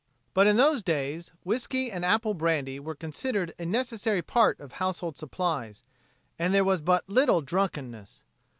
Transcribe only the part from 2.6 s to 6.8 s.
were considered a necessary part of household supplies, and there